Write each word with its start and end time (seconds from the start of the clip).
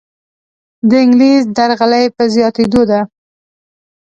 دانګلیس 0.89 1.43
درغلۍ 1.55 2.05
په 2.15 2.23
زیاتیدو 2.35 2.81
ده. 2.89 2.99